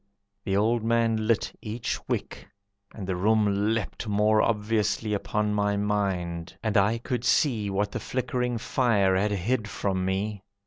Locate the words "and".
2.91-3.05, 6.63-6.75